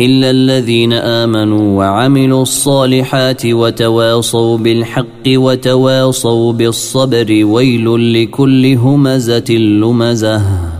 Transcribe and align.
إلا 0.00 0.30
الذين 0.30 0.92
آمنوا 0.92 1.78
وعملوا 1.78 2.42
الصالحات 2.42 3.46
وتواصوا 3.46 4.58
بالحق 4.58 5.26
وتواصوا 5.28 6.52
بالصبر 6.52 7.44
ويل 7.44 8.22
لكل 8.22 8.74
همزة 8.74 9.50
لمزة. 9.50 10.73